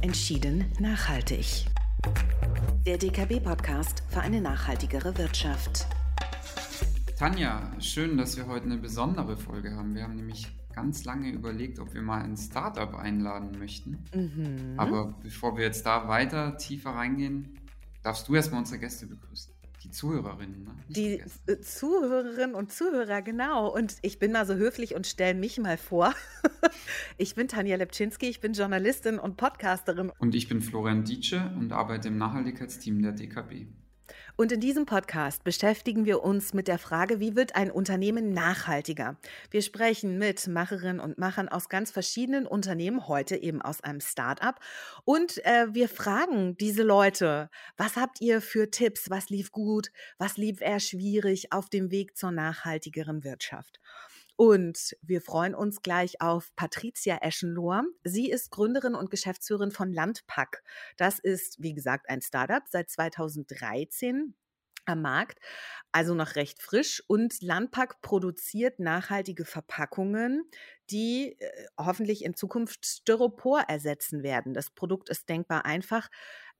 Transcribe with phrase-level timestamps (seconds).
[0.00, 1.66] Entschieden nachhaltig.
[2.86, 5.86] Der DKB-Podcast für eine nachhaltigere Wirtschaft.
[7.18, 9.96] Tanja, schön, dass wir heute eine besondere Folge haben.
[9.96, 14.04] Wir haben nämlich ganz lange überlegt, ob wir mal ein Startup einladen möchten.
[14.14, 14.74] Mhm.
[14.76, 17.58] Aber bevor wir jetzt da weiter tiefer reingehen,
[18.04, 19.52] darfst du erstmal unsere Gäste begrüßen.
[19.82, 20.64] Die Zuhörerinnen.
[20.64, 20.70] Ne?
[20.88, 23.72] Die, die Zuhörerinnen und Zuhörer, genau.
[23.72, 26.14] Und ich bin mal so höflich und stelle mich mal vor.
[27.16, 30.10] ich bin Tanja Lepczynski, ich bin Journalistin und Podcasterin.
[30.18, 33.66] Und ich bin Florian Dietsche und arbeite im Nachhaltigkeitsteam der DKB.
[34.40, 39.16] Und in diesem Podcast beschäftigen wir uns mit der Frage, wie wird ein Unternehmen nachhaltiger?
[39.50, 44.60] Wir sprechen mit Macherinnen und Machern aus ganz verschiedenen Unternehmen, heute eben aus einem Start-up.
[45.04, 49.10] Und äh, wir fragen diese Leute, was habt ihr für Tipps?
[49.10, 49.90] Was lief gut?
[50.18, 53.80] Was lief eher schwierig auf dem Weg zur nachhaltigeren Wirtschaft?
[54.40, 57.82] Und wir freuen uns gleich auf Patricia Eschenlohr.
[58.04, 60.62] Sie ist Gründerin und Geschäftsführerin von Landpack.
[60.96, 64.36] Das ist, wie gesagt, ein Startup seit 2013
[64.84, 65.40] am Markt,
[65.90, 67.02] also noch recht frisch.
[67.08, 70.48] Und Landpack produziert nachhaltige Verpackungen,
[70.88, 74.54] die äh, hoffentlich in Zukunft Styropor ersetzen werden.
[74.54, 76.08] Das Produkt ist denkbar einfach.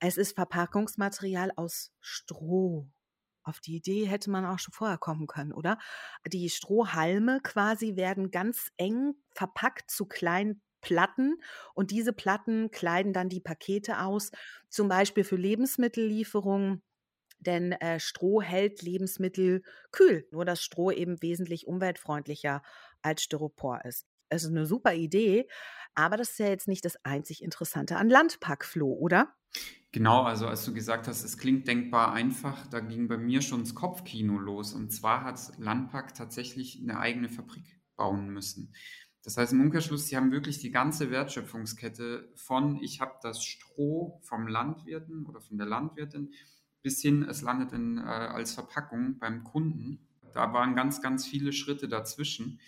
[0.01, 2.89] Es ist Verpackungsmaterial aus Stroh.
[3.49, 5.79] Auf die Idee hätte man auch schon vorher kommen können, oder?
[6.27, 11.41] Die Strohhalme quasi werden ganz eng verpackt zu kleinen Platten
[11.75, 14.31] und diese Platten kleiden dann die Pakete aus,
[14.69, 16.83] zum Beispiel für Lebensmittellieferungen.
[17.41, 22.63] Denn äh, Stroh hält Lebensmittel kühl, nur dass Stroh eben wesentlich umweltfreundlicher
[23.03, 24.07] als Styropor ist.
[24.29, 25.49] Es ist eine super Idee,
[25.95, 29.38] aber das ist ja jetzt nicht das einzig Interessante an Landpackfloh, oder?
[29.91, 33.61] Genau, also als du gesagt hast, es klingt denkbar einfach, da ging bei mir schon
[33.61, 34.75] das Kopfkino los.
[34.75, 38.75] Und zwar hat Landpack tatsächlich eine eigene Fabrik bauen müssen.
[39.25, 44.21] Das heißt im Umkehrschluss, sie haben wirklich die ganze Wertschöpfungskette von, ich habe das Stroh
[44.23, 46.33] vom Landwirten oder von der Landwirtin
[46.83, 50.07] bis hin, es landet in, äh, als Verpackung beim Kunden.
[50.33, 52.61] Da waren ganz, ganz viele Schritte dazwischen.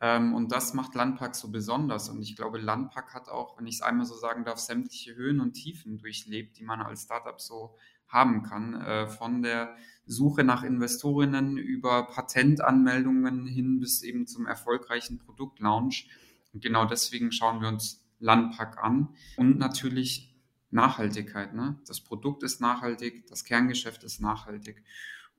[0.00, 2.08] Ähm, und das macht Landpark so besonders.
[2.08, 5.40] Und ich glaube, Landpark hat auch, wenn ich es einmal so sagen darf, sämtliche Höhen
[5.40, 7.76] und Tiefen durchlebt, die man als Startup so
[8.08, 8.74] haben kann.
[8.80, 9.76] Äh, von der
[10.06, 16.08] Suche nach Investorinnen über Patentanmeldungen hin bis eben zum erfolgreichen Produktlaunch.
[16.52, 19.08] Und genau deswegen schauen wir uns Landpack an.
[19.36, 20.34] Und natürlich
[20.70, 21.54] Nachhaltigkeit.
[21.54, 21.78] Ne?
[21.86, 24.82] Das Produkt ist nachhaltig, das Kerngeschäft ist nachhaltig.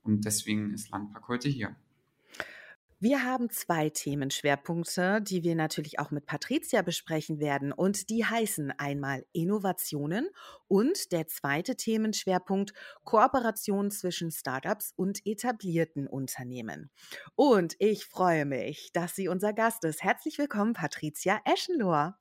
[0.04, 1.76] Und deswegen ist Landpark heute hier.
[3.00, 7.72] Wir haben zwei Themenschwerpunkte, die wir natürlich auch mit Patricia besprechen werden.
[7.72, 10.28] Und die heißen einmal Innovationen
[10.68, 16.90] und der zweite Themenschwerpunkt Kooperation zwischen Startups und etablierten Unternehmen.
[17.36, 20.02] Und ich freue mich, dass sie unser Gast ist.
[20.02, 22.18] Herzlich willkommen, Patricia Eschenlohr.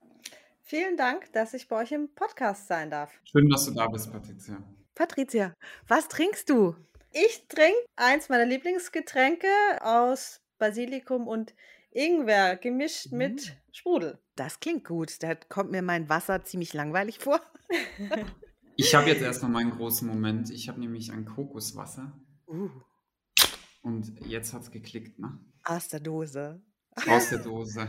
[0.60, 3.18] Vielen Dank, dass ich bei euch im Podcast sein darf.
[3.24, 4.62] Schön, dass du da bist, Patricia.
[4.94, 5.54] Patricia,
[5.88, 6.76] was trinkst du?
[7.12, 9.48] Ich trinke eins meiner Lieblingsgetränke
[9.80, 11.54] aus Basilikum und
[11.90, 13.18] Ingwer gemischt mhm.
[13.18, 14.18] mit Sprudel.
[14.34, 15.22] Das klingt gut.
[15.22, 17.40] Da kommt mir mein Wasser ziemlich langweilig vor.
[18.76, 20.50] ich habe jetzt erstmal meinen großen Moment.
[20.50, 22.12] Ich habe nämlich ein Kokoswasser.
[22.46, 22.70] Uh.
[23.82, 25.38] Und jetzt hat es geklickt, ne?
[25.64, 26.60] Aus der Dose.
[27.08, 27.88] Aus der Dose.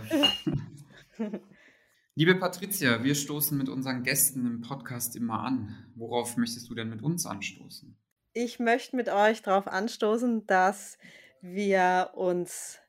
[2.15, 5.91] Liebe Patricia, wir stoßen mit unseren Gästen im Podcast immer an.
[5.95, 7.97] Worauf möchtest du denn mit uns anstoßen?
[8.33, 10.97] Ich möchte mit euch darauf anstoßen, dass
[11.41, 12.79] wir uns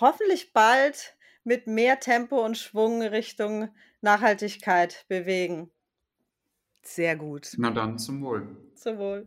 [0.00, 3.68] hoffentlich bald mit mehr Tempo und Schwung Richtung
[4.00, 5.70] Nachhaltigkeit bewegen.
[6.82, 7.52] Sehr gut.
[7.58, 8.56] Na dann zum Wohl.
[8.74, 9.26] Zum Wohl.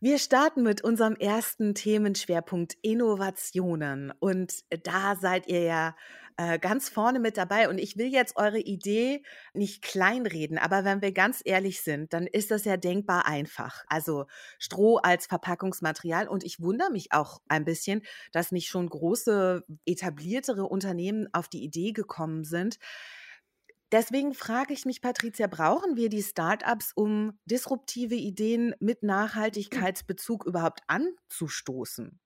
[0.00, 4.12] Wir starten mit unserem ersten Themenschwerpunkt Innovationen.
[4.20, 5.96] Und da seid ihr ja
[6.36, 7.68] äh, ganz vorne mit dabei.
[7.68, 9.22] Und ich will jetzt eure Idee
[9.54, 13.84] nicht kleinreden, aber wenn wir ganz ehrlich sind, dann ist das ja denkbar einfach.
[13.88, 14.26] Also
[14.58, 16.28] Stroh als Verpackungsmaterial.
[16.28, 18.02] Und ich wundere mich auch ein bisschen,
[18.32, 22.78] dass nicht schon große, etabliertere Unternehmen auf die Idee gekommen sind.
[23.92, 29.06] Deswegen frage ich mich, Patricia, brauchen wir die Startups, um disruptive Ideen mit hm.
[29.08, 32.18] Nachhaltigkeitsbezug überhaupt anzustoßen?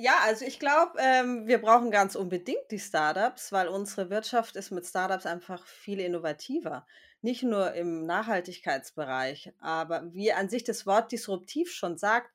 [0.00, 4.70] Ja, also ich glaube, ähm, wir brauchen ganz unbedingt die Startups, weil unsere Wirtschaft ist
[4.70, 6.86] mit Startups einfach viel innovativer.
[7.20, 12.30] Nicht nur im Nachhaltigkeitsbereich, aber wie an sich das Wort disruptiv schon sagt,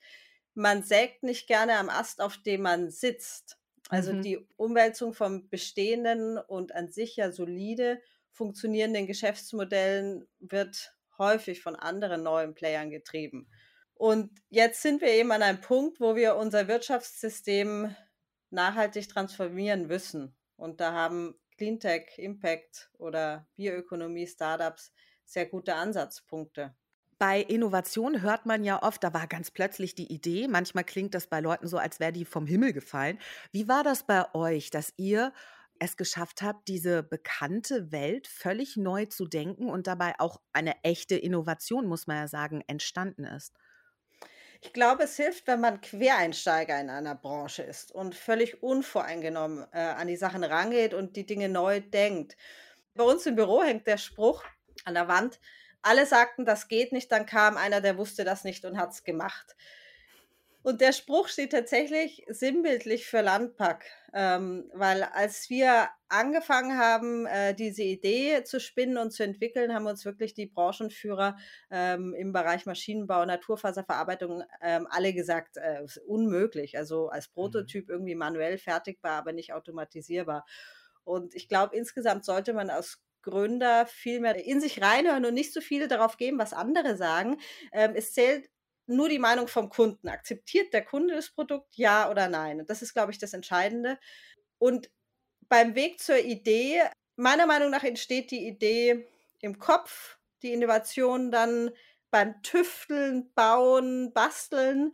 [0.54, 3.58] man sägt nicht gerne am Ast, auf dem man sitzt.
[3.90, 4.22] Also mhm.
[4.22, 8.00] die Umwälzung vom bestehenden und an sich ja solide
[8.32, 13.50] funktionierenden Geschäftsmodellen wird häufig von anderen neuen Playern getrieben.
[13.96, 17.96] Und jetzt sind wir eben an einem Punkt, wo wir unser Wirtschaftssystem
[18.50, 20.36] nachhaltig transformieren müssen.
[20.58, 24.92] Und da haben Cleantech, Impact oder Bioökonomie, Startups
[25.26, 26.76] sehr gute Ansatzpunkte.
[27.18, 30.48] Bei Innovation hört man ja oft, da war ganz plötzlich die Idee.
[30.50, 33.20] Manchmal klingt das bei Leuten so, als wäre die vom Himmel gefallen.
[33.52, 35.32] Wie war das bei euch, dass ihr
[35.80, 41.16] es geschafft habt, diese bekannte Welt völlig neu zu denken und dabei auch eine echte
[41.16, 43.54] Innovation, muss man ja sagen, entstanden ist?
[44.62, 49.80] Ich glaube, es hilft, wenn man Quereinsteiger in einer Branche ist und völlig unvoreingenommen äh,
[49.80, 52.38] an die Sachen rangeht und die Dinge neu denkt.
[52.94, 54.44] Bei uns im Büro hängt der Spruch
[54.86, 55.40] an der Wand,
[55.81, 59.04] alle sagten, das geht nicht, dann kam einer, der wusste das nicht und hat es
[59.04, 59.56] gemacht.
[60.66, 63.86] Und der Spruch steht tatsächlich sinnbildlich für Landpack,
[64.16, 69.86] ähm, weil als wir angefangen haben, äh, diese Idee zu spinnen und zu entwickeln, haben
[69.86, 71.38] uns wirklich die Branchenführer
[71.70, 76.80] ähm, im Bereich Maschinenbau, Naturfaserverarbeitung ähm, alle gesagt, äh, unmöglich.
[76.80, 77.34] Also als mhm.
[77.36, 80.48] Prototyp irgendwie manuell fertigbar, aber nicht automatisierbar.
[81.04, 85.54] Und ich glaube, insgesamt sollte man als Gründer viel mehr in sich reinhören und nicht
[85.54, 87.38] so viel darauf geben, was andere sagen.
[87.72, 88.50] Ähm, es zählt
[88.88, 90.08] nur die Meinung vom Kunden.
[90.08, 92.60] Akzeptiert der Kunde das Produkt, ja oder nein?
[92.60, 94.00] Und das ist, glaube ich, das Entscheidende.
[94.58, 94.90] Und
[95.50, 96.82] beim Weg zur Idee,
[97.16, 99.08] meiner Meinung nach entsteht die Idee
[99.42, 101.72] im Kopf, die Innovation dann
[102.12, 104.94] beim Tüfteln, Bauen, Basteln,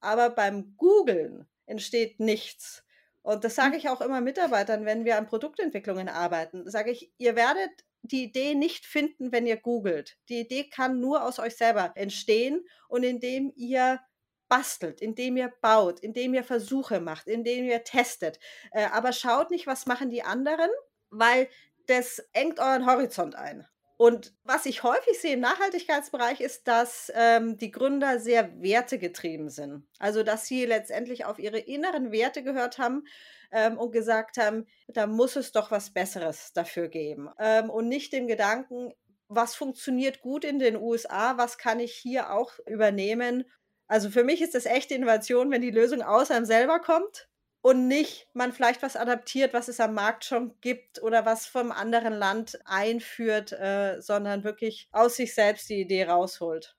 [0.00, 2.84] aber beim Googlen entsteht nichts.
[3.22, 3.78] Und das sage hm.
[3.78, 6.68] ich auch immer Mitarbeitern, wenn wir an Produktentwicklungen arbeiten.
[6.70, 7.70] Sage ich, ihr werdet
[8.02, 10.18] die Idee nicht finden, wenn ihr googelt.
[10.28, 14.00] Die Idee kann nur aus euch selber entstehen und indem ihr
[14.48, 18.38] bastelt, indem ihr baut, indem ihr Versuche macht, indem ihr testet.
[18.72, 20.68] Äh, aber schaut nicht, was machen die anderen,
[21.10, 21.48] weil
[21.86, 23.66] das engt euren Horizont ein.
[23.96, 29.86] Und was ich häufig sehe im Nachhaltigkeitsbereich ist, dass ähm, die Gründer sehr wertegetrieben sind.
[29.98, 33.04] Also, dass sie letztendlich auf ihre inneren Werte gehört haben
[33.52, 37.28] ähm, und gesagt haben, da muss es doch was Besseres dafür geben.
[37.38, 38.92] Ähm, und nicht dem Gedanken,
[39.28, 43.44] was funktioniert gut in den USA, was kann ich hier auch übernehmen.
[43.86, 47.28] Also für mich ist das echte Innovation, wenn die Lösung aus einem selber kommt
[47.62, 51.72] und nicht man vielleicht was adaptiert, was es am Markt schon gibt oder was vom
[51.72, 56.76] anderen Land einführt, äh, sondern wirklich aus sich selbst die Idee rausholt.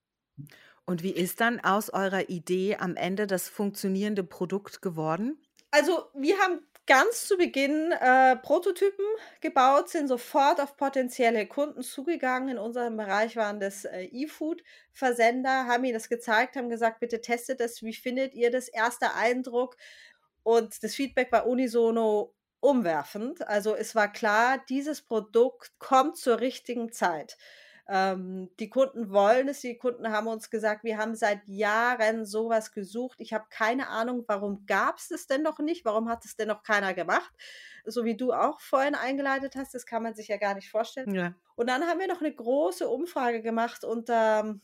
[0.85, 5.41] Und wie ist dann aus eurer Idee am Ende das funktionierende Produkt geworden?
[5.73, 9.05] Also wir haben ganz zu Beginn äh, Prototypen
[9.41, 12.49] gebaut, sind sofort auf potenzielle Kunden zugegangen.
[12.49, 17.59] In unserem Bereich waren das äh, E-Food-Versender, haben ihnen das gezeigt, haben gesagt, bitte testet
[17.59, 18.67] das, wie findet ihr das?
[18.67, 19.77] Erster Eindruck,
[20.43, 23.47] und das Feedback war unisono umwerfend.
[23.47, 27.37] Also es war klar, dieses Produkt kommt zur richtigen Zeit.
[27.87, 32.71] Ähm, die Kunden wollen es, die Kunden haben uns gesagt, wir haben seit Jahren sowas
[32.71, 33.19] gesucht.
[33.19, 35.83] Ich habe keine Ahnung, warum gab es es denn noch nicht?
[35.83, 37.33] Warum hat es denn noch keiner gemacht?
[37.85, 41.13] So wie du auch vorhin eingeleitet hast, das kann man sich ja gar nicht vorstellen.
[41.13, 41.33] Ja.
[41.55, 44.55] Und dann haben wir noch eine große Umfrage gemacht unter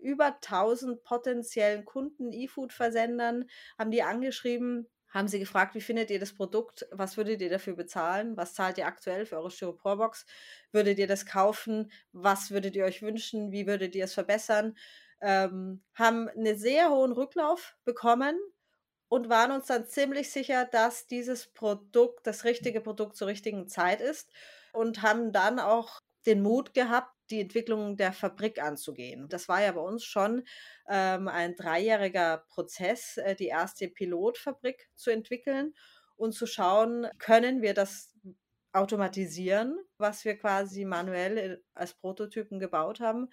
[0.00, 3.48] über 1000 potenziellen Kunden, E-Food-Versendern,
[3.78, 6.86] haben die angeschrieben, haben sie gefragt, wie findet ihr das Produkt?
[6.90, 8.36] Was würdet ihr dafür bezahlen?
[8.36, 10.24] Was zahlt ihr aktuell für eure Styroporbox?
[10.72, 11.92] Würdet ihr das kaufen?
[12.12, 13.52] Was würdet ihr euch wünschen?
[13.52, 14.76] Wie würdet ihr es verbessern?
[15.20, 18.36] Ähm, haben einen sehr hohen Rücklauf bekommen
[19.08, 24.00] und waren uns dann ziemlich sicher, dass dieses Produkt das richtige Produkt zur richtigen Zeit
[24.00, 24.30] ist
[24.72, 29.28] und haben dann auch den Mut gehabt, die Entwicklung der Fabrik anzugehen.
[29.28, 30.44] Das war ja bei uns schon
[30.88, 35.74] ähm, ein dreijähriger Prozess, äh, die erste Pilotfabrik zu entwickeln
[36.16, 38.14] und zu schauen, können wir das
[38.72, 43.28] automatisieren, was wir quasi manuell als Prototypen gebaut haben.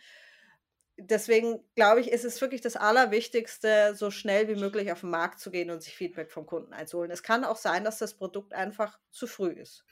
[0.97, 5.39] Deswegen glaube ich, ist es wirklich das Allerwichtigste, so schnell wie möglich auf den Markt
[5.39, 7.11] zu gehen und sich Feedback vom Kunden einzuholen.
[7.11, 9.85] Es kann auch sein, dass das Produkt einfach zu früh ist.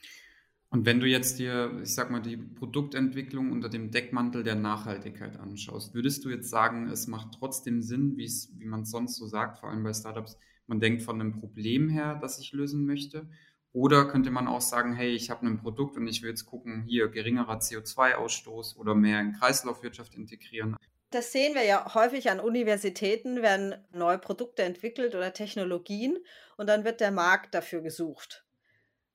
[0.70, 5.38] Und wenn du jetzt dir, ich sag mal, die Produktentwicklung unter dem Deckmantel der Nachhaltigkeit
[5.38, 9.58] anschaust, würdest du jetzt sagen, es macht trotzdem Sinn, wie man es sonst so sagt,
[9.58, 13.26] vor allem bei Startups, man denkt von einem Problem her, das ich lösen möchte?
[13.72, 16.84] Oder könnte man auch sagen, hey, ich habe ein Produkt und ich will jetzt gucken,
[16.86, 20.76] hier geringerer CO2-Ausstoß oder mehr in Kreislaufwirtschaft integrieren?
[21.10, 26.18] Das sehen wir ja häufig an Universitäten, werden neue Produkte entwickelt oder Technologien
[26.58, 28.44] und dann wird der Markt dafür gesucht.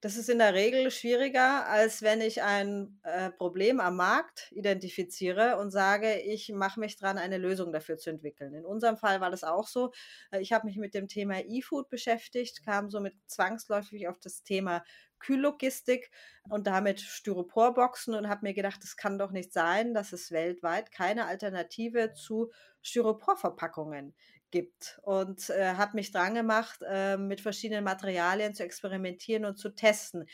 [0.03, 5.55] Das ist in der Regel schwieriger, als wenn ich ein äh, Problem am Markt identifiziere
[5.55, 8.53] und sage, ich mache mich dran, eine Lösung dafür zu entwickeln.
[8.53, 9.93] In unserem Fall war das auch so.
[10.31, 14.83] Äh, ich habe mich mit dem Thema E-Food beschäftigt, kam somit zwangsläufig auf das Thema
[15.19, 16.11] Kühllogistik
[16.49, 20.91] und damit Styroporboxen und habe mir gedacht, es kann doch nicht sein, dass es weltweit
[20.91, 24.13] keine Alternative zu Styroporverpackungen
[24.53, 29.69] gibt und äh, habe mich dran gemacht, äh, mit verschiedenen Materialien zu experimentieren und zu
[29.69, 30.27] testen.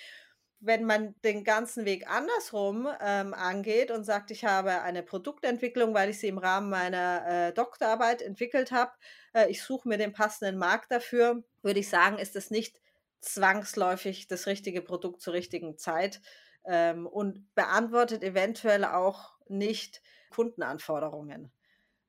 [0.61, 6.09] wenn man den ganzen Weg andersrum ähm, angeht und sagt, ich habe eine Produktentwicklung, weil
[6.09, 8.91] ich sie im Rahmen meiner äh, Doktorarbeit entwickelt habe,
[9.33, 12.77] äh, ich suche mir den passenden Markt dafür, würde ich sagen, ist es nicht
[13.21, 16.19] zwangsläufig das richtige Produkt zur richtigen Zeit
[16.65, 21.53] ähm, und beantwortet eventuell auch nicht Kundenanforderungen,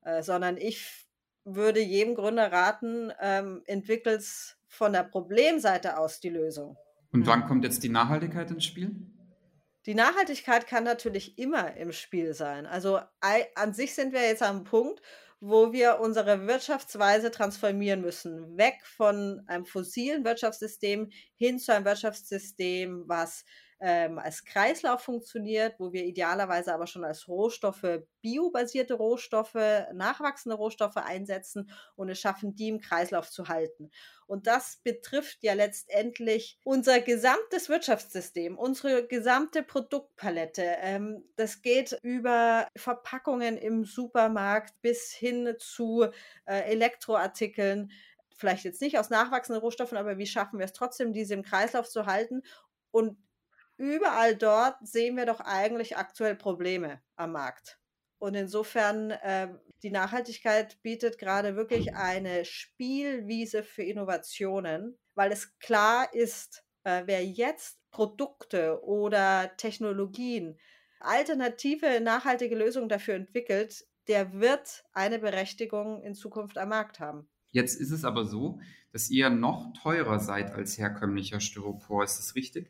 [0.03, 1.07] äh, sondern ich
[1.43, 4.23] würde jedem Gründer raten, ähm, entwickelt
[4.67, 6.77] von der Problemseite aus die Lösung.
[7.11, 8.95] Und wann kommt jetzt die Nachhaltigkeit ins Spiel?
[9.85, 12.65] Die Nachhaltigkeit kann natürlich immer im Spiel sein.
[12.65, 12.99] Also
[13.55, 15.01] an sich sind wir jetzt am Punkt,
[15.39, 18.57] wo wir unsere Wirtschaftsweise transformieren müssen.
[18.57, 23.43] Weg von einem fossilen Wirtschaftssystem hin zu einem Wirtschaftssystem, was
[23.83, 29.55] ähm, als Kreislauf funktioniert, wo wir idealerweise aber schon als Rohstoffe, biobasierte Rohstoffe,
[29.93, 33.89] nachwachsende Rohstoffe einsetzen und es schaffen, die im Kreislauf zu halten.
[34.27, 40.63] Und das betrifft ja letztendlich unser gesamtes Wirtschaftssystem, unsere gesamte Produktpalette.
[40.81, 46.05] Ähm, das geht über Verpackungen im Supermarkt bis hin zu
[46.45, 47.91] äh, Elektroartikeln
[48.35, 51.87] vielleicht jetzt nicht aus nachwachsenden Rohstoffen, aber wie schaffen wir es trotzdem, diese im Kreislauf
[51.87, 52.41] zu halten?
[52.89, 53.15] Und
[53.81, 57.79] überall dort sehen wir doch eigentlich aktuell Probleme am Markt.
[58.19, 59.49] Und insofern, äh,
[59.81, 67.25] die Nachhaltigkeit bietet gerade wirklich eine Spielwiese für Innovationen, weil es klar ist, äh, wer
[67.25, 70.59] jetzt Produkte oder Technologien,
[70.99, 77.27] alternative nachhaltige Lösungen dafür entwickelt, der wird eine Berechtigung in Zukunft am Markt haben.
[77.49, 78.59] Jetzt ist es aber so,
[78.91, 82.03] dass ihr noch teurer seid als herkömmlicher Styropor.
[82.03, 82.69] Ist das richtig?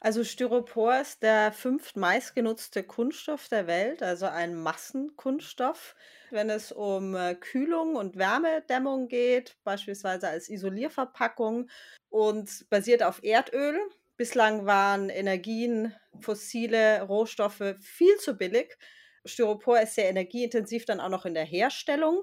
[0.00, 5.96] Also Styropor ist der fünft meistgenutzte Kunststoff der Welt, also ein Massenkunststoff.
[6.30, 11.68] Wenn es um äh, Kühlung und Wärmedämmung geht, beispielsweise als Isolierverpackung
[12.10, 13.78] und basiert auf Erdöl.
[14.16, 18.76] Bislang waren Energien, fossile Rohstoffe viel zu billig.
[19.24, 22.22] Styropor ist sehr energieintensiv dann auch noch in der Herstellung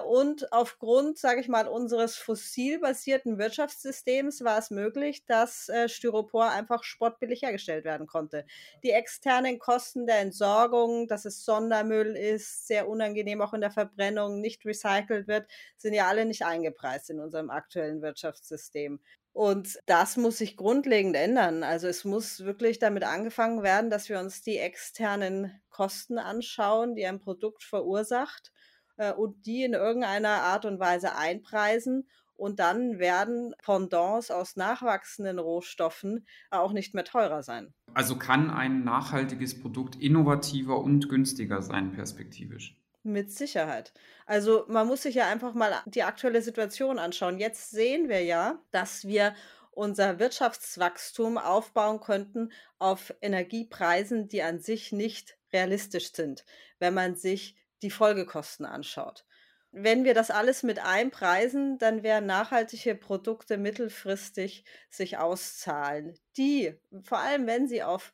[0.00, 6.82] und aufgrund, sage ich mal, unseres fossilbasierten Wirtschaftssystems war es möglich, dass äh, Styropor einfach
[6.82, 8.46] sportbillig hergestellt werden konnte.
[8.82, 14.40] Die externen Kosten der Entsorgung, dass es Sondermüll ist, sehr unangenehm auch in der Verbrennung,
[14.40, 19.00] nicht recycelt wird, sind ja alle nicht eingepreist in unserem aktuellen Wirtschaftssystem.
[19.32, 21.62] Und das muss sich grundlegend ändern.
[21.62, 27.06] Also es muss wirklich damit angefangen werden, dass wir uns die externen Kosten anschauen, die
[27.06, 28.50] ein Produkt verursacht
[28.96, 32.08] äh, und die in irgendeiner Art und Weise einpreisen.
[32.36, 37.72] Und dann werden Pendants aus nachwachsenden Rohstoffen auch nicht mehr teurer sein.
[37.94, 42.76] Also kann ein nachhaltiges Produkt innovativer und günstiger sein, perspektivisch.
[43.02, 43.94] Mit Sicherheit.
[44.26, 47.38] Also man muss sich ja einfach mal die aktuelle Situation anschauen.
[47.38, 49.34] Jetzt sehen wir ja, dass wir
[49.70, 56.44] unser Wirtschaftswachstum aufbauen könnten auf Energiepreisen, die an sich nicht realistisch sind,
[56.78, 59.24] wenn man sich die Folgekosten anschaut.
[59.72, 67.18] Wenn wir das alles mit einpreisen, dann werden nachhaltige Produkte mittelfristig sich auszahlen, die, vor
[67.18, 68.12] allem wenn sie auf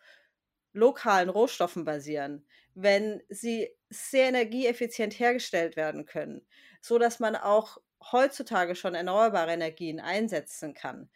[0.73, 6.47] lokalen Rohstoffen basieren, wenn sie sehr energieeffizient hergestellt werden können,
[6.81, 7.79] so dass man auch
[8.11, 11.11] heutzutage schon erneuerbare Energien einsetzen kann,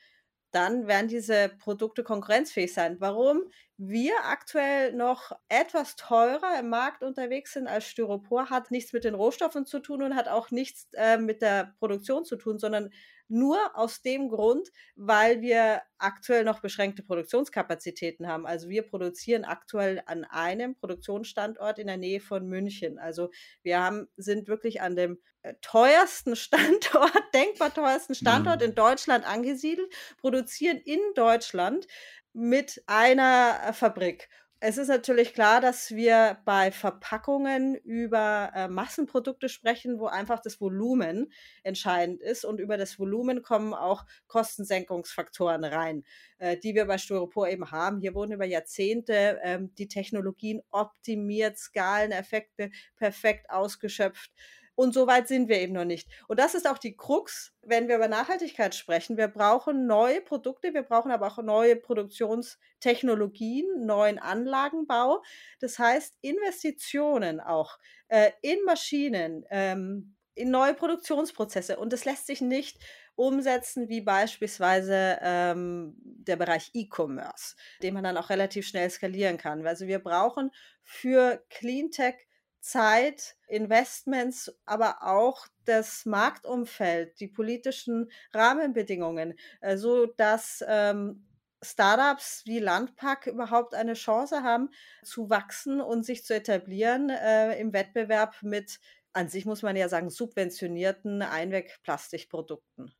[0.56, 2.96] dann werden diese Produkte konkurrenzfähig sein.
[2.98, 3.42] Warum
[3.76, 9.14] wir aktuell noch etwas teurer im Markt unterwegs sind als Styropor, hat nichts mit den
[9.14, 12.90] Rohstoffen zu tun und hat auch nichts äh, mit der Produktion zu tun, sondern
[13.28, 18.47] nur aus dem Grund, weil wir aktuell noch beschränkte Produktionskapazitäten haben.
[18.47, 22.99] Also wir produzieren aktuell an einem Produktionsstandort in der Nähe von München.
[22.99, 23.30] Also
[23.62, 28.68] wir haben, sind wirklich an dem äh, teuersten Standort, denkbar teuersten Standort mhm.
[28.68, 31.87] in Deutschland angesiedelt, produzieren in Deutschland
[32.33, 34.28] mit einer äh, Fabrik.
[34.58, 40.62] Es ist natürlich klar, dass wir bei Verpackungen über äh, Massenprodukte sprechen, wo einfach das
[40.62, 41.30] Volumen
[41.62, 42.46] entscheidend ist.
[42.46, 46.04] Und über das Volumen kommen auch Kostensenkungsfaktoren rein,
[46.38, 48.00] äh, die wir bei Styropor eben haben.
[48.00, 54.30] Hier wurden über Jahrzehnte ähm, die Technologien optimiert, Skaleneffekte perfekt ausgeschöpft.
[54.76, 56.06] Und so weit sind wir eben noch nicht.
[56.28, 59.16] Und das ist auch die Krux, wenn wir über Nachhaltigkeit sprechen.
[59.16, 65.23] Wir brauchen neue Produkte, wir brauchen aber auch neue Produktionstechnologien, neuen Anlagenbau.
[65.61, 67.78] Das heißt, Investitionen auch
[68.09, 71.78] äh, in Maschinen, ähm, in neue Produktionsprozesse.
[71.78, 72.78] Und das lässt sich nicht
[73.14, 79.66] umsetzen, wie beispielsweise ähm, der Bereich E-Commerce, den man dann auch relativ schnell skalieren kann.
[79.66, 80.50] Also wir brauchen
[80.83, 82.25] für Cleantech
[82.66, 91.25] Zeit, Investments, aber auch das Marktumfeld, die politischen Rahmenbedingungen, äh, so dass ähm,
[91.62, 94.70] Startups wie Landpack überhaupt eine Chance haben,
[95.04, 98.80] zu wachsen und sich zu etablieren äh, im Wettbewerb mit,
[99.12, 102.92] an sich muss man ja sagen, subventionierten Einwegplastikprodukten.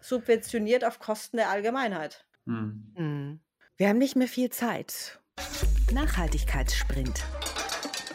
[0.00, 2.26] Subventioniert auf Kosten der Allgemeinheit.
[2.46, 2.92] Hm.
[2.96, 3.40] hm.
[3.76, 5.20] Wir haben nicht mehr viel Zeit.
[5.92, 7.24] Nachhaltigkeitssprint.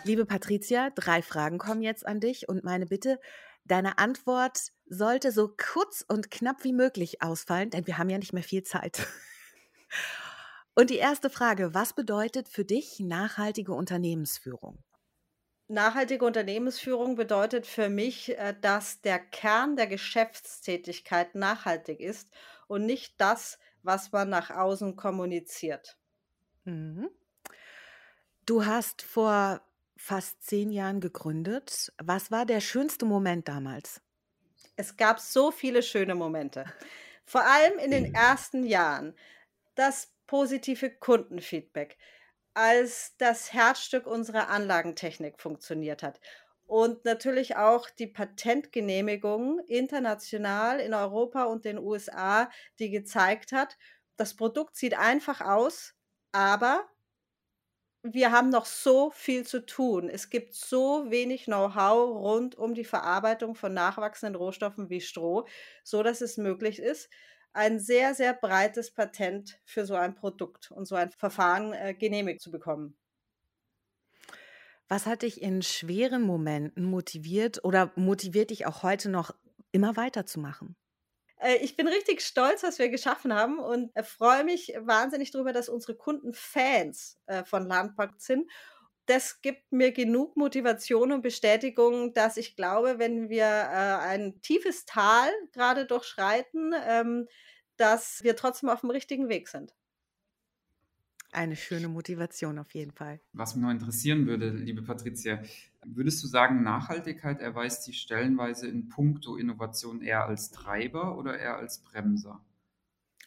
[0.05, 3.19] Liebe Patricia, drei Fragen kommen jetzt an dich und meine Bitte,
[3.63, 8.31] deine Antwort sollte so kurz und knapp wie möglich ausfallen, denn wir haben ja nicht
[8.31, 9.07] mehr viel Zeit.
[10.77, 14.83] Und die erste Frage, was bedeutet für dich nachhaltige Unternehmensführung?
[15.69, 22.29] Nachhaltige Unternehmensführung bedeutet für mich, äh, dass der Kern der Geschäftstätigkeit nachhaltig ist
[22.67, 25.97] und nicht das, was man nach außen kommuniziert.
[26.65, 27.09] Mhm.
[28.45, 29.61] Du hast vor
[29.95, 31.93] fast zehn Jahren gegründet.
[32.01, 34.01] Was war der schönste Moment damals?
[34.75, 36.65] Es gab so viele schöne Momente.
[37.25, 39.15] Vor allem in den ersten Jahren.
[39.75, 41.97] Das positive Kundenfeedback,
[42.53, 46.19] als das Herzstück unserer Anlagentechnik funktioniert hat.
[46.67, 52.49] Und natürlich auch die Patentgenehmigung international in Europa und den USA,
[52.79, 53.77] die gezeigt hat,
[54.17, 55.93] das Produkt sieht einfach aus,
[56.31, 56.87] aber
[58.13, 60.09] wir haben noch so viel zu tun.
[60.09, 65.45] Es gibt so wenig Know-how rund um die Verarbeitung von nachwachsenden Rohstoffen wie Stroh,
[65.83, 67.09] so dass es möglich ist,
[67.53, 72.41] ein sehr, sehr breites Patent für so ein Produkt und so ein Verfahren äh, genehmigt
[72.41, 72.97] zu bekommen.
[74.87, 79.31] Was hat dich in schweren Momenten motiviert oder motiviert dich auch heute noch
[79.71, 80.75] immer weiterzumachen?
[81.37, 85.69] Äh, ich bin richtig stolz, was wir geschaffen haben und freue mich wahnsinnig darüber, dass
[85.69, 88.49] unsere Kunden Fans äh, von Landpark sind.
[89.05, 94.85] Das gibt mir genug Motivation und Bestätigung, dass ich glaube, wenn wir äh, ein tiefes
[94.85, 97.27] Tal gerade durchschreiten, ähm,
[97.77, 99.75] dass wir trotzdem auf dem richtigen Weg sind.
[101.31, 103.19] Eine schöne Motivation auf jeden Fall.
[103.33, 105.43] Was mich noch interessieren würde, liebe Patricia,
[105.87, 111.57] würdest du sagen, Nachhaltigkeit erweist sich stellenweise in puncto Innovation eher als Treiber oder eher
[111.57, 112.41] als Bremser?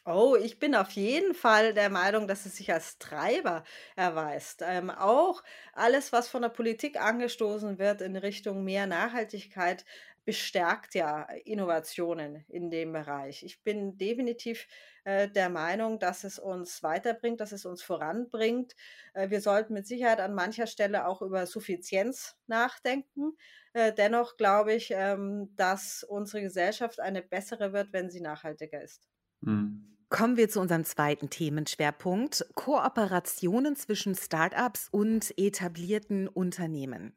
[0.06, 3.62] Oh, ich bin auf jeden Fall der Meinung, dass es sich als Treiber
[3.94, 4.62] erweist.
[4.64, 5.42] Ähm, auch
[5.74, 9.84] alles, was von der Politik angestoßen wird in Richtung mehr Nachhaltigkeit,
[10.28, 13.42] bestärkt ja Innovationen in dem Bereich.
[13.42, 14.66] Ich bin definitiv
[15.04, 18.74] äh, der Meinung, dass es uns weiterbringt, dass es uns voranbringt.
[19.14, 23.38] Äh, wir sollten mit Sicherheit an mancher Stelle auch über Suffizienz nachdenken.
[23.72, 29.08] Äh, dennoch glaube ich, ähm, dass unsere Gesellschaft eine bessere wird, wenn sie nachhaltiger ist.
[29.42, 29.96] Hm.
[30.10, 37.16] Kommen wir zu unserem zweiten Themenschwerpunkt, Kooperationen zwischen Startups und etablierten Unternehmen.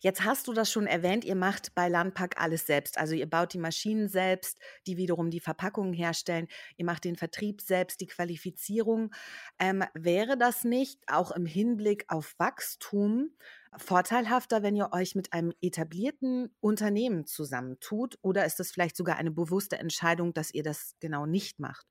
[0.00, 2.98] Jetzt hast du das schon erwähnt, ihr macht bei Landpack alles selbst.
[2.98, 6.48] Also ihr baut die Maschinen selbst, die wiederum die Verpackungen herstellen.
[6.76, 9.14] Ihr macht den Vertrieb selbst, die Qualifizierung.
[9.58, 13.30] Ähm, wäre das nicht auch im Hinblick auf Wachstum
[13.76, 18.18] vorteilhafter, wenn ihr euch mit einem etablierten Unternehmen zusammentut?
[18.22, 21.86] Oder ist es vielleicht sogar eine bewusste Entscheidung, dass ihr das genau nicht macht?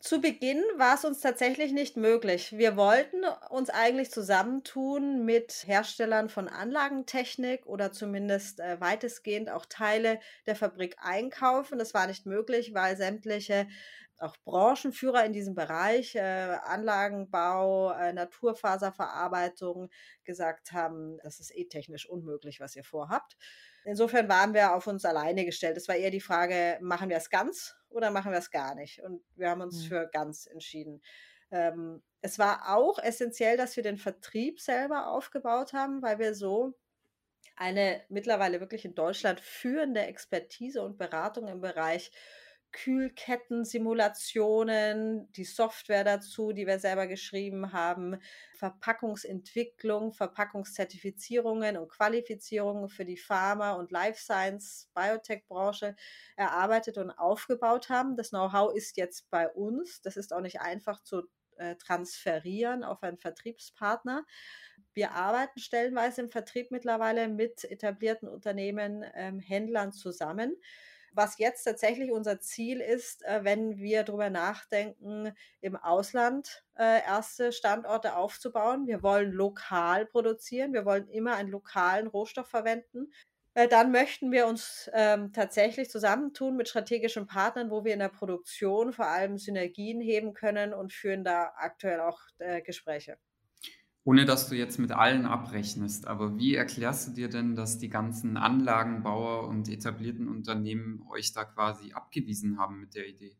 [0.00, 2.56] Zu Beginn war es uns tatsächlich nicht möglich.
[2.56, 10.18] Wir wollten uns eigentlich zusammentun mit Herstellern von Anlagentechnik oder zumindest äh, weitestgehend auch Teile
[10.46, 11.78] der Fabrik einkaufen.
[11.78, 13.68] Das war nicht möglich, weil sämtliche
[14.16, 19.90] auch Branchenführer in diesem Bereich, äh, Anlagenbau, äh, Naturfaserverarbeitung,
[20.24, 23.36] gesagt haben, das ist eh technisch unmöglich, was ihr vorhabt.
[23.84, 25.76] Insofern waren wir auf uns alleine gestellt.
[25.76, 29.02] Es war eher die Frage, machen wir es ganz oder machen wir es gar nicht?
[29.02, 29.88] Und wir haben uns mhm.
[29.88, 31.02] für ganz entschieden.
[31.50, 36.74] Ähm, es war auch essentiell, dass wir den Vertrieb selber aufgebaut haben, weil wir so
[37.56, 42.10] eine mittlerweile wirklich in Deutschland führende Expertise und Beratung im Bereich
[42.72, 48.20] Kühlketten-Simulationen, die Software dazu, die wir selber geschrieben haben,
[48.54, 55.96] Verpackungsentwicklung, Verpackungszertifizierungen und Qualifizierungen für die Pharma- und Life Science, Biotech-Branche
[56.36, 58.16] erarbeitet und aufgebaut haben.
[58.16, 60.00] Das Know-how ist jetzt bei uns.
[60.02, 61.22] Das ist auch nicht einfach zu
[61.56, 64.24] äh, transferieren auf einen Vertriebspartner.
[64.94, 70.56] Wir arbeiten stellenweise im Vertrieb mittlerweile mit etablierten Unternehmen, ähm, Händlern zusammen
[71.12, 77.52] was jetzt tatsächlich unser Ziel ist, äh, wenn wir darüber nachdenken, im Ausland äh, erste
[77.52, 78.86] Standorte aufzubauen.
[78.86, 83.12] Wir wollen lokal produzieren, wir wollen immer einen lokalen Rohstoff verwenden.
[83.54, 88.08] Äh, dann möchten wir uns ähm, tatsächlich zusammentun mit strategischen Partnern, wo wir in der
[88.08, 93.18] Produktion vor allem Synergien heben können und führen da aktuell auch äh, Gespräche.
[94.04, 97.90] Ohne dass du jetzt mit allen abrechnest, aber wie erklärst du dir denn, dass die
[97.90, 103.36] ganzen Anlagenbauer und etablierten Unternehmen euch da quasi abgewiesen haben mit der Idee?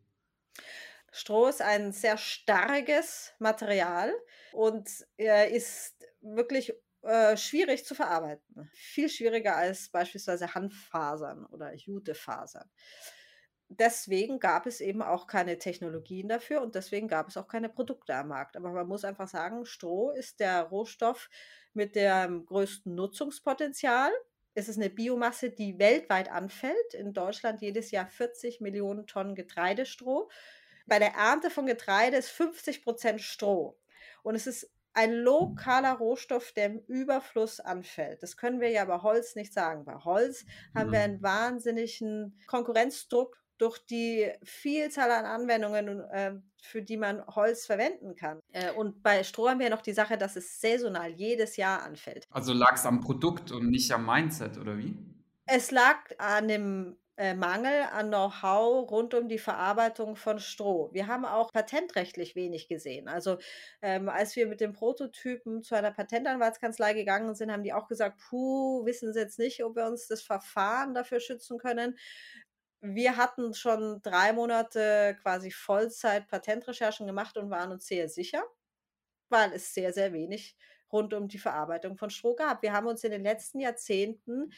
[1.12, 4.12] Stroh ist ein sehr starkes Material
[4.53, 8.70] und er ist wirklich äh, schwierig zu verarbeiten.
[8.75, 12.70] Viel schwieriger als beispielsweise Hanffasern oder Jutefasern.
[13.72, 18.16] Deswegen gab es eben auch keine Technologien dafür und deswegen gab es auch keine Produkte
[18.16, 18.56] am Markt.
[18.56, 21.30] Aber man muss einfach sagen, Stroh ist der Rohstoff
[21.72, 24.11] mit dem größten Nutzungspotenzial.
[24.54, 26.94] Es ist eine Biomasse, die weltweit anfällt.
[26.94, 30.28] In Deutschland jedes Jahr 40 Millionen Tonnen Getreidestroh.
[30.87, 33.78] Bei der Ernte von Getreide ist 50 Prozent Stroh.
[34.24, 38.24] Und es ist ein lokaler Rohstoff, der im Überfluss anfällt.
[38.24, 39.85] Das können wir ja bei Holz nicht sagen.
[39.85, 46.96] Bei Holz haben wir einen wahnsinnigen Konkurrenzdruck durch die Vielzahl an Anwendungen, äh, für die
[46.96, 48.40] man Holz verwenden kann.
[48.53, 52.27] Äh, und bei Stroh haben wir noch die Sache, dass es saisonal jedes Jahr anfällt.
[52.31, 54.96] Also lag es am Produkt und nicht am Mindset, oder wie?
[55.46, 60.88] Es lag an dem äh, Mangel an Know-how rund um die Verarbeitung von Stroh.
[60.94, 63.09] Wir haben auch patentrechtlich wenig gesehen.
[63.09, 63.37] Also
[63.83, 68.23] ähm, als wir mit dem Prototypen zu einer Patentanwaltskanzlei gegangen sind, haben die auch gesagt,
[68.31, 71.99] puh, wissen Sie jetzt nicht, ob wir uns das Verfahren dafür schützen können.
[72.81, 78.43] Wir hatten schon drei Monate quasi Vollzeit Patentrecherchen gemacht und waren uns sehr sicher,
[79.29, 80.57] weil es sehr, sehr wenig
[80.93, 82.62] rund um die Verarbeitung von Stroh gab.
[82.62, 84.53] Wir haben uns in den letzten Jahrzehnten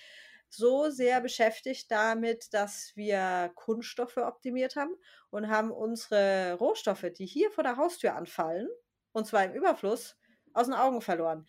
[0.49, 4.95] so sehr beschäftigt damit, dass wir Kunststoffe optimiert haben
[5.31, 8.69] und haben unsere Rohstoffe, die hier vor der Haustür anfallen,
[9.13, 10.17] und zwar im Überfluss,
[10.53, 11.47] aus den Augen verloren.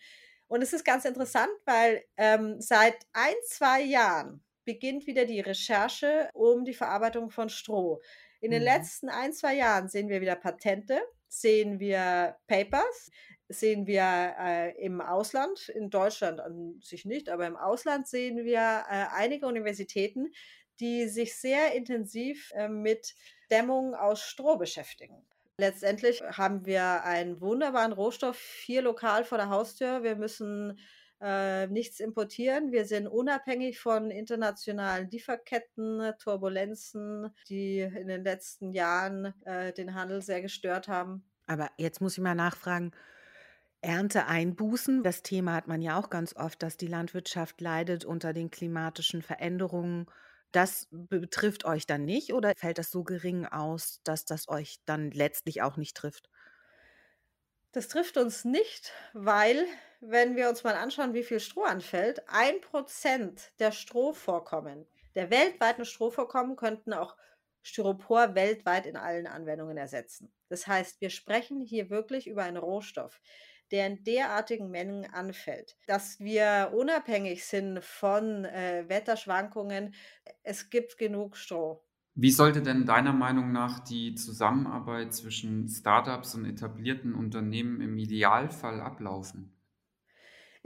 [0.48, 6.28] Und es ist ganz interessant, weil ähm, seit ein, zwei Jahren beginnt wieder die Recherche
[6.34, 8.00] um die Verarbeitung von Stroh.
[8.40, 8.68] In den mhm.
[8.68, 13.10] letzten ein, zwei Jahren sehen wir wieder Patente, sehen wir Papers,
[13.48, 18.84] sehen wir äh, im Ausland, in Deutschland an sich nicht, aber im Ausland sehen wir
[18.88, 20.32] äh, einige Universitäten,
[20.80, 23.14] die sich sehr intensiv äh, mit
[23.50, 25.24] Dämmung aus Stroh beschäftigen.
[25.56, 30.02] Letztendlich haben wir einen wunderbaren Rohstoff hier lokal vor der Haustür.
[30.02, 30.80] Wir müssen
[31.24, 32.70] äh, nichts importieren.
[32.70, 40.20] Wir sind unabhängig von internationalen Lieferketten, Turbulenzen, die in den letzten Jahren äh, den Handel
[40.20, 41.24] sehr gestört haben.
[41.46, 42.92] Aber jetzt muss ich mal nachfragen,
[43.80, 45.02] Ernteeinbußen.
[45.02, 49.22] Das Thema hat man ja auch ganz oft, dass die Landwirtschaft leidet unter den klimatischen
[49.22, 50.06] Veränderungen.
[50.52, 55.10] Das betrifft euch dann nicht oder fällt das so gering aus, dass das euch dann
[55.10, 56.28] letztlich auch nicht trifft?
[57.72, 59.66] Das trifft uns nicht, weil,
[60.08, 65.84] wenn wir uns mal anschauen, wie viel Stroh anfällt, ein Prozent der Strohvorkommen, der weltweiten
[65.84, 67.16] Strohvorkommen, könnten auch
[67.62, 70.32] Styropor weltweit in allen Anwendungen ersetzen.
[70.48, 73.20] Das heißt, wir sprechen hier wirklich über einen Rohstoff,
[73.70, 75.76] der in derartigen Mengen anfällt.
[75.86, 79.94] Dass wir unabhängig sind von äh, Wetterschwankungen,
[80.42, 81.82] es gibt genug Stroh.
[82.14, 88.80] Wie sollte denn deiner Meinung nach die Zusammenarbeit zwischen Startups und etablierten Unternehmen im Idealfall
[88.80, 89.53] ablaufen?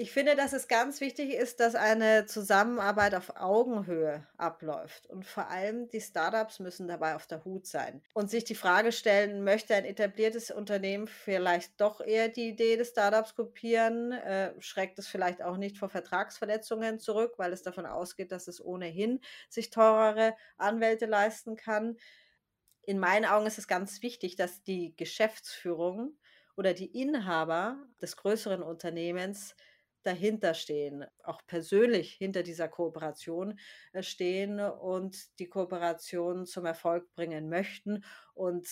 [0.00, 5.08] Ich finde, dass es ganz wichtig ist, dass eine Zusammenarbeit auf Augenhöhe abläuft.
[5.08, 8.92] Und vor allem die Startups müssen dabei auf der Hut sein und sich die Frage
[8.92, 14.12] stellen, möchte ein etabliertes Unternehmen vielleicht doch eher die Idee des Startups kopieren?
[14.12, 18.64] Äh, schreckt es vielleicht auch nicht vor Vertragsverletzungen zurück, weil es davon ausgeht, dass es
[18.64, 21.96] ohnehin sich teurere Anwälte leisten kann?
[22.82, 26.16] In meinen Augen ist es ganz wichtig, dass die Geschäftsführung
[26.56, 29.56] oder die Inhaber des größeren Unternehmens
[30.08, 33.58] dahinter stehen, auch persönlich hinter dieser Kooperation
[33.92, 38.66] äh, stehen und die Kooperation zum Erfolg bringen möchten und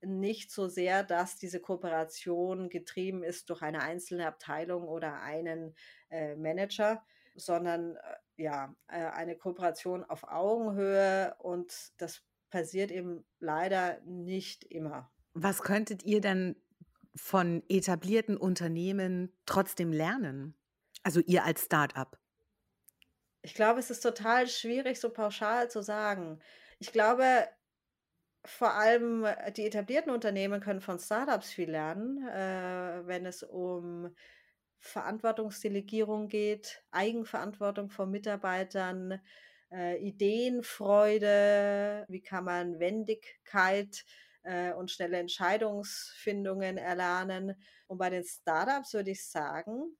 [0.00, 5.74] nicht so sehr, dass diese Kooperation getrieben ist durch eine einzelne Abteilung oder einen
[6.10, 14.00] äh, Manager, sondern äh, ja, äh, eine Kooperation auf Augenhöhe und das passiert eben leider
[14.06, 15.10] nicht immer.
[15.34, 16.56] Was könntet ihr denn
[17.14, 20.54] von etablierten Unternehmen trotzdem lernen?
[21.08, 22.18] Also ihr als Start-up?
[23.40, 26.38] Ich glaube, es ist total schwierig, so pauschal zu sagen.
[26.80, 27.48] Ich glaube,
[28.44, 34.14] vor allem äh, die etablierten Unternehmen können von Startups viel lernen, äh, wenn es um
[34.80, 39.18] Verantwortungsdelegierung geht, Eigenverantwortung von Mitarbeitern,
[39.72, 44.04] äh, Ideenfreude, wie kann man Wendigkeit
[44.42, 47.54] äh, und schnelle Entscheidungsfindungen erlernen.
[47.86, 49.96] Und bei den Startups würde ich sagen,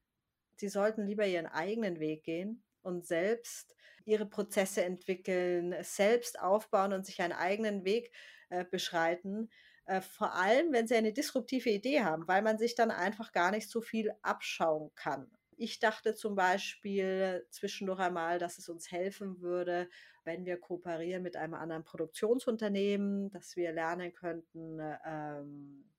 [0.61, 7.05] sie sollten lieber ihren eigenen Weg gehen und selbst ihre Prozesse entwickeln, selbst aufbauen und
[7.05, 8.11] sich einen eigenen Weg
[8.49, 9.51] äh, beschreiten.
[9.85, 13.51] Äh, vor allem, wenn sie eine disruptive Idee haben, weil man sich dann einfach gar
[13.51, 15.31] nicht so viel abschauen kann.
[15.57, 19.89] Ich dachte zum Beispiel zwischendurch einmal, dass es uns helfen würde,
[20.25, 25.91] wenn wir kooperieren mit einem anderen Produktionsunternehmen, dass wir lernen könnten, ähm,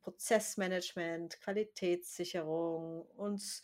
[0.00, 3.62] Prozessmanagement, Qualitätssicherung, uns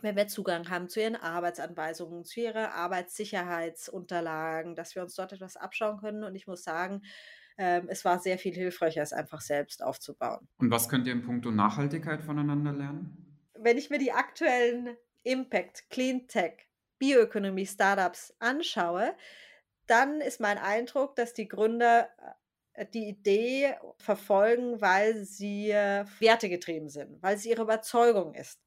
[0.00, 5.56] wenn wir Zugang haben zu ihren Arbeitsanweisungen, zu ihren Arbeitssicherheitsunterlagen, dass wir uns dort etwas
[5.56, 6.24] abschauen können.
[6.24, 7.02] Und ich muss sagen,
[7.56, 10.48] ähm, es war sehr viel hilfreicher, es einfach selbst aufzubauen.
[10.58, 13.38] Und was könnt ihr in puncto Nachhaltigkeit voneinander lernen?
[13.54, 16.66] Wenn ich mir die aktuellen Impact, Clean Tech,
[16.98, 19.14] Bioökonomie, Startups anschaue,
[19.86, 22.08] dann ist mein Eindruck, dass die Gründer
[22.72, 28.63] äh, die Idee verfolgen, weil sie äh, wertegetrieben sind, weil sie ihre Überzeugung ist.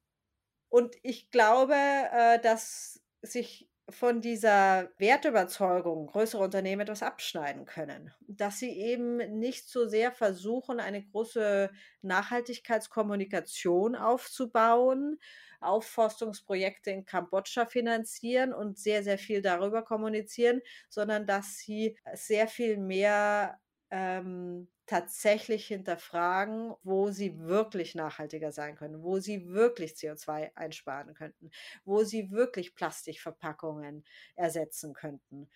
[0.70, 8.14] Und ich glaube, äh, dass sich von dieser Wertüberzeugung größere Unternehmen etwas abschneiden können.
[8.28, 15.20] Dass sie eben nicht so sehr versuchen, eine große Nachhaltigkeitskommunikation aufzubauen,
[15.62, 22.78] Aufforstungsprojekte in Kambodscha finanzieren und sehr, sehr viel darüber kommunizieren, sondern dass sie sehr viel
[22.78, 23.58] mehr
[23.90, 31.52] ähm, tatsächlich hinterfragen, wo sie wirklich nachhaltiger sein können, wo sie wirklich CO2 einsparen könnten,
[31.86, 34.04] wo sie wirklich Plastikverpackungen
[34.36, 35.50] ersetzen könnten.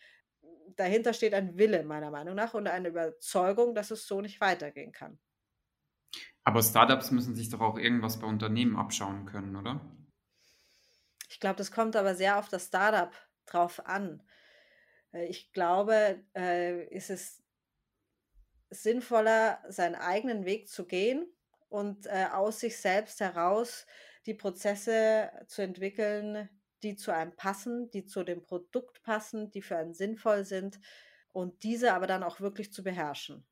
[0.76, 4.92] Dahinter steht ein Wille meiner Meinung nach und eine Überzeugung, dass es so nicht weitergehen
[4.92, 5.20] kann.
[6.44, 9.82] Aber Startups müssen sich doch auch irgendwas bei Unternehmen abschauen können, oder?
[11.30, 13.14] Ich glaube, das kommt aber sehr auf das Startup
[13.46, 14.24] drauf an.
[15.14, 17.41] Äh, ich glaube, äh, ist es
[18.72, 21.32] sinnvoller, seinen eigenen Weg zu gehen
[21.70, 23.86] und äh, aus sich selbst heraus
[24.26, 26.50] die Prozesse zu entwickeln,
[26.84, 30.80] die zu einem passen, die zu dem Produkt passen, die für einen sinnvoll sind
[31.32, 33.46] und diese aber dann auch wirklich zu beherrschen.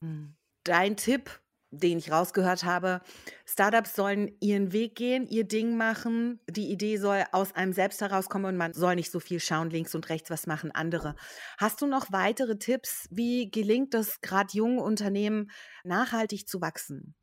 [0.00, 0.36] Hm.
[0.64, 3.00] Dein Tipp den ich rausgehört habe,
[3.44, 6.40] Startups sollen ihren Weg gehen, ihr Ding machen.
[6.48, 9.94] Die Idee soll aus einem selbst herauskommen und man soll nicht so viel schauen, links
[9.94, 11.14] und rechts, was machen andere.
[11.58, 13.08] Hast du noch weitere Tipps?
[13.10, 15.50] Wie gelingt es gerade jungen Unternehmen
[15.84, 17.14] nachhaltig zu wachsen?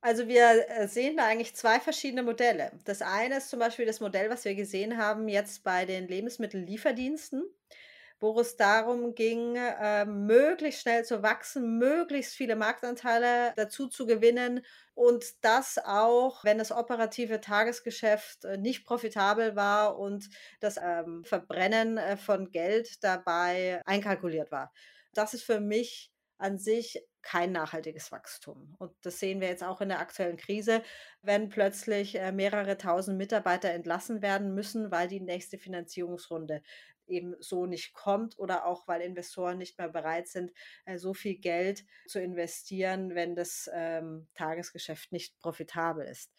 [0.00, 2.70] Also wir äh, sehen da eigentlich zwei verschiedene Modelle.
[2.84, 7.42] Das eine ist zum Beispiel das Modell, was wir gesehen haben jetzt bei den Lebensmittellieferdiensten
[8.18, 14.64] wo es darum ging, äh, möglichst schnell zu wachsen, möglichst viele Marktanteile dazu zu gewinnen
[14.94, 20.28] und das auch, wenn das operative Tagesgeschäft äh, nicht profitabel war und
[20.60, 24.72] das ähm, Verbrennen äh, von Geld dabei einkalkuliert war.
[25.12, 28.76] Das ist für mich an sich kein nachhaltiges Wachstum.
[28.78, 30.82] Und das sehen wir jetzt auch in der aktuellen Krise,
[31.22, 36.62] wenn plötzlich äh, mehrere tausend Mitarbeiter entlassen werden müssen, weil die nächste Finanzierungsrunde
[37.08, 40.52] eben so nicht kommt oder auch weil Investoren nicht mehr bereit sind,
[40.84, 46.32] äh, so viel Geld zu investieren, wenn das ähm, Tagesgeschäft nicht profitabel ist.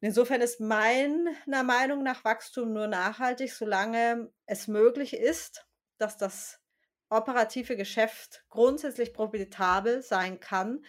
[0.00, 5.66] Insofern ist meiner Meinung nach Wachstum nur nachhaltig, solange es möglich ist,
[5.98, 6.60] dass das
[7.08, 10.84] operative Geschäft grundsätzlich profitabel sein kann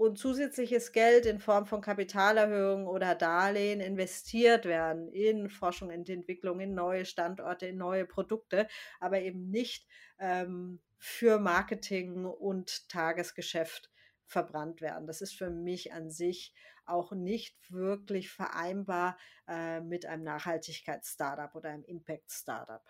[0.00, 6.58] und zusätzliches Geld in Form von Kapitalerhöhungen oder Darlehen investiert werden in Forschung, in Entwicklung,
[6.60, 8.66] in neue Standorte, in neue Produkte,
[8.98, 9.86] aber eben nicht
[10.18, 13.90] ähm, für Marketing und Tagesgeschäft
[14.24, 15.06] verbrannt werden.
[15.06, 16.54] Das ist für mich an sich
[16.86, 22.86] auch nicht wirklich vereinbar äh, mit einem Nachhaltigkeits-Startup oder einem Impact-Startup.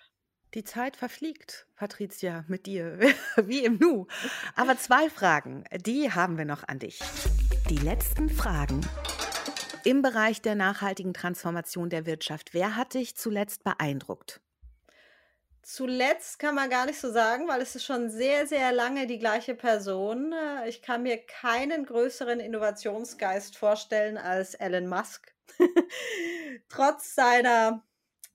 [0.54, 2.98] Die Zeit verfliegt, Patricia, mit dir,
[3.36, 4.08] wie im Nu.
[4.56, 6.98] Aber zwei Fragen, die haben wir noch an dich.
[7.68, 8.80] Die letzten Fragen
[9.84, 12.52] im Bereich der nachhaltigen Transformation der Wirtschaft.
[12.52, 14.40] Wer hat dich zuletzt beeindruckt?
[15.62, 19.20] Zuletzt kann man gar nicht so sagen, weil es ist schon sehr, sehr lange die
[19.20, 20.34] gleiche Person.
[20.66, 25.32] Ich kann mir keinen größeren Innovationsgeist vorstellen als Elon Musk.
[26.68, 27.84] Trotz seiner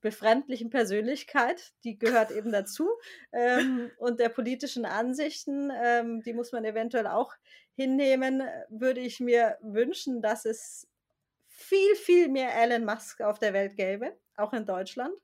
[0.05, 2.87] befremdlichen Persönlichkeit, die gehört eben dazu,
[3.33, 7.33] ähm, und der politischen Ansichten, ähm, die muss man eventuell auch
[7.73, 10.87] hinnehmen, würde ich mir wünschen, dass es
[11.47, 15.15] viel, viel mehr Elon Musk auf der Welt gäbe, auch in Deutschland.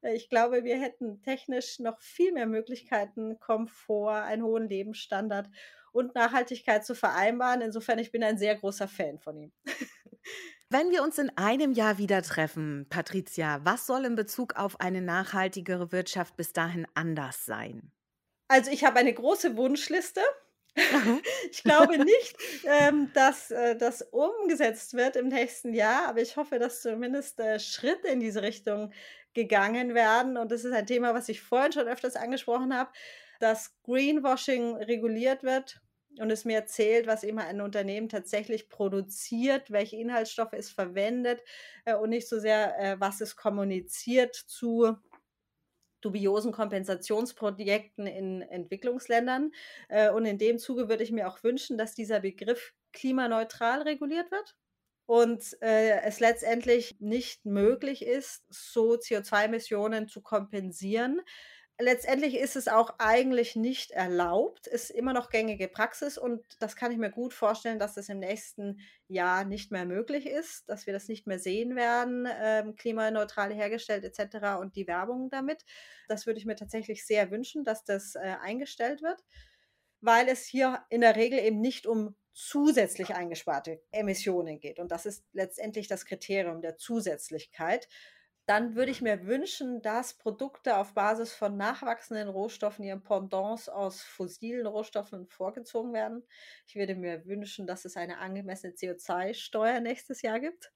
[0.00, 5.48] Äh, ich glaube, wir hätten technisch noch viel mehr Möglichkeiten, Komfort, einen hohen Lebensstandard
[5.92, 7.60] und Nachhaltigkeit zu vereinbaren.
[7.60, 9.52] Insofern, ich bin ein sehr großer Fan von ihm.
[10.72, 15.02] Wenn wir uns in einem Jahr wieder treffen, Patricia, was soll in Bezug auf eine
[15.02, 17.92] nachhaltigere Wirtschaft bis dahin anders sein?
[18.48, 20.22] Also ich habe eine große Wunschliste.
[20.74, 21.20] Mhm.
[21.50, 26.58] ich glaube nicht, ähm, dass äh, das umgesetzt wird im nächsten Jahr, aber ich hoffe,
[26.58, 28.94] dass zumindest äh, Schritte in diese Richtung
[29.34, 30.38] gegangen werden.
[30.38, 32.90] Und das ist ein Thema, was ich vorhin schon öfters angesprochen habe,
[33.40, 35.82] dass Greenwashing reguliert wird
[36.18, 41.42] und es mir erzählt, was immer ein Unternehmen tatsächlich produziert, welche Inhaltsstoffe es verwendet
[41.84, 44.96] äh, und nicht so sehr, äh, was es kommuniziert zu
[46.00, 49.52] dubiosen Kompensationsprojekten in Entwicklungsländern.
[49.88, 54.30] Äh, und in dem Zuge würde ich mir auch wünschen, dass dieser Begriff klimaneutral reguliert
[54.30, 54.56] wird
[55.06, 61.20] und äh, es letztendlich nicht möglich ist, so CO2-Emissionen zu kompensieren,
[61.78, 66.92] letztendlich ist es auch eigentlich nicht erlaubt, ist immer noch gängige Praxis und das kann
[66.92, 70.92] ich mir gut vorstellen, dass das im nächsten Jahr nicht mehr möglich ist, dass wir
[70.92, 74.60] das nicht mehr sehen werden, ähm, klimaneutral hergestellt etc.
[74.60, 75.64] und die Werbung damit.
[76.08, 79.22] Das würde ich mir tatsächlich sehr wünschen, dass das äh, eingestellt wird,
[80.00, 85.04] weil es hier in der Regel eben nicht um zusätzlich eingesparte Emissionen geht und das
[85.04, 87.88] ist letztendlich das Kriterium der Zusätzlichkeit
[88.52, 94.02] dann würde ich mir wünschen, dass Produkte auf Basis von nachwachsenden Rohstoffen ihren Pendants aus
[94.02, 96.22] fossilen Rohstoffen vorgezogen werden.
[96.66, 100.70] Ich würde mir wünschen, dass es eine angemessene CO2-Steuer nächstes Jahr gibt.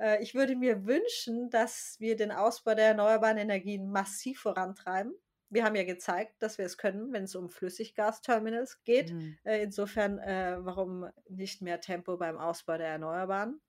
[0.00, 5.14] Äh, ich würde mir wünschen, dass wir den Ausbau der erneuerbaren Energien massiv vorantreiben.
[5.50, 9.12] Wir haben ja gezeigt, dass wir es können, wenn es um Flüssiggasterminals geht.
[9.12, 9.38] Mhm.
[9.44, 13.60] Äh, insofern, äh, warum nicht mehr Tempo beim Ausbau der Erneuerbaren?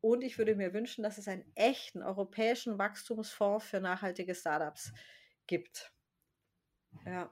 [0.00, 4.92] Und ich würde mir wünschen, dass es einen echten europäischen Wachstumsfonds für nachhaltige Startups
[5.46, 5.92] gibt.
[7.04, 7.30] Ja.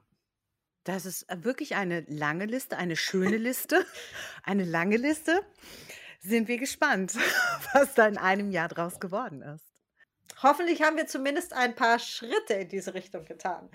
[0.85, 3.85] Das ist äh, wirklich eine lange Liste, eine schöne Liste,
[4.43, 5.45] eine lange Liste.
[6.21, 7.15] Sind wir gespannt,
[7.73, 9.65] was da in einem Jahr draus geworden ist.
[10.43, 13.71] Hoffentlich haben wir zumindest ein paar Schritte in diese Richtung getan.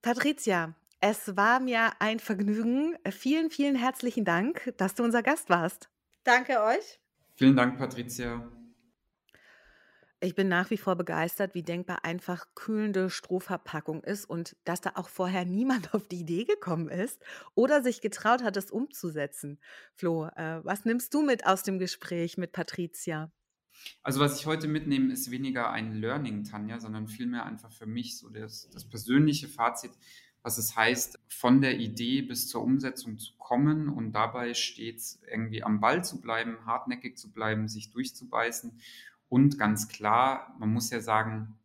[0.00, 2.96] Patricia, es war mir ein Vergnügen.
[3.10, 5.90] Vielen, vielen herzlichen Dank, dass du unser Gast warst.
[6.24, 7.00] Danke euch.
[7.36, 8.50] Vielen Dank, Patricia.
[10.20, 14.92] Ich bin nach wie vor begeistert, wie denkbar einfach kühlende Strohverpackung ist und dass da
[14.94, 17.22] auch vorher niemand auf die Idee gekommen ist
[17.54, 19.60] oder sich getraut hat, es umzusetzen.
[19.94, 23.30] Flo, äh, was nimmst du mit aus dem Gespräch mit Patricia?
[24.02, 28.16] Also was ich heute mitnehme, ist weniger ein Learning, Tanja, sondern vielmehr einfach für mich
[28.16, 29.92] so das, das persönliche Fazit
[30.46, 35.64] was es heißt, von der Idee bis zur Umsetzung zu kommen und dabei stets irgendwie
[35.64, 38.78] am Ball zu bleiben, hartnäckig zu bleiben, sich durchzubeißen.
[39.28, 41.58] Und ganz klar, man muss ja sagen,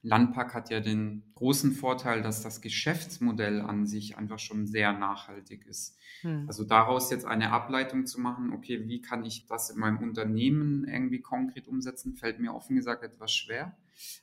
[0.00, 5.66] Landpark hat ja den großen Vorteil, dass das Geschäftsmodell an sich einfach schon sehr nachhaltig
[5.66, 5.98] ist.
[6.22, 6.44] Hm.
[6.46, 10.88] Also daraus jetzt eine Ableitung zu machen, okay, wie kann ich das in meinem Unternehmen
[10.88, 13.76] irgendwie konkret umsetzen, fällt mir offen gesagt etwas schwer.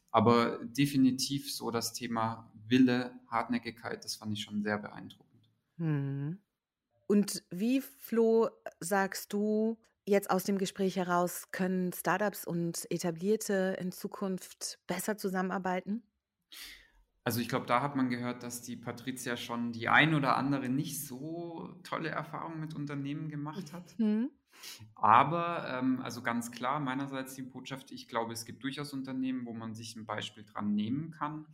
[0.09, 5.51] Aber definitiv so das Thema Wille, Hartnäckigkeit, das fand ich schon sehr beeindruckend.
[5.77, 6.39] Hm.
[7.07, 13.91] Und wie, Flo, sagst du jetzt aus dem Gespräch heraus, können Startups und Etablierte in
[13.91, 16.03] Zukunft besser zusammenarbeiten?
[17.23, 20.69] Also ich glaube, da hat man gehört, dass die Patricia schon die ein oder andere
[20.69, 23.97] nicht so tolle Erfahrung mit Unternehmen gemacht hat.
[23.99, 24.31] Mhm.
[24.95, 29.53] Aber, ähm, also ganz klar, meinerseits die Botschaft, ich glaube, es gibt durchaus Unternehmen, wo
[29.53, 31.45] man sich ein Beispiel dran nehmen kann.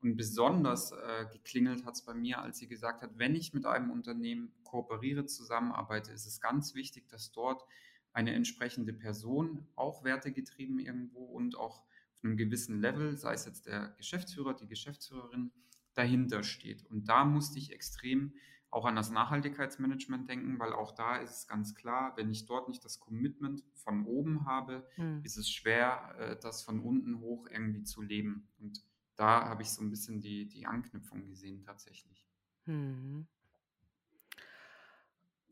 [0.00, 3.66] Und besonders äh, geklingelt hat es bei mir, als sie gesagt hat, wenn ich mit
[3.66, 7.64] einem Unternehmen kooperiere, zusammenarbeite, ist es ganz wichtig, dass dort
[8.12, 13.66] eine entsprechende Person, auch wertegetrieben irgendwo und auch auf einem gewissen Level, sei es jetzt
[13.66, 15.52] der Geschäftsführer, die Geschäftsführerin,
[15.94, 16.84] dahinter steht.
[16.86, 18.34] Und da musste ich extrem
[18.74, 22.68] auch an das Nachhaltigkeitsmanagement denken, weil auch da ist es ganz klar, wenn ich dort
[22.68, 25.20] nicht das Commitment von oben habe, hm.
[25.22, 28.48] ist es schwer, äh, das von unten hoch irgendwie zu leben.
[28.58, 28.82] Und
[29.14, 32.26] da habe ich so ein bisschen die, die Anknüpfung gesehen tatsächlich.
[32.64, 33.28] Hm.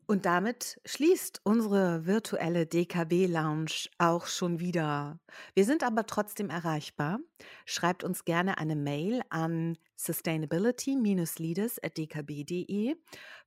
[0.05, 5.21] Und damit schließt unsere virtuelle DKB-Lounge auch schon wieder.
[5.53, 7.19] Wir sind aber trotzdem erreichbar.
[7.65, 12.97] Schreibt uns gerne eine Mail an sustainability-leaders.dkb.de.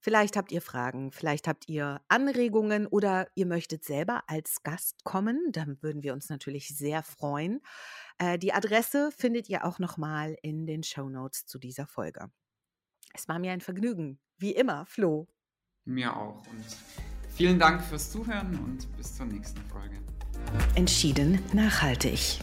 [0.01, 5.53] Vielleicht habt ihr Fragen, vielleicht habt ihr Anregungen oder ihr möchtet selber als Gast kommen.
[5.53, 7.61] Dann würden wir uns natürlich sehr freuen.
[8.19, 12.31] Äh, die Adresse findet ihr auch nochmal in den Show Notes zu dieser Folge.
[13.13, 14.19] Es war mir ein Vergnügen.
[14.39, 15.29] Wie immer, Flo.
[15.87, 16.43] Mir auch.
[16.51, 16.65] Und
[17.35, 19.95] vielen Dank fürs Zuhören und bis zur nächsten Folge.
[20.75, 22.41] Entschieden nachhaltig.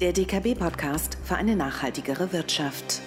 [0.00, 3.00] Der DKB-Podcast für eine nachhaltigere Wirtschaft.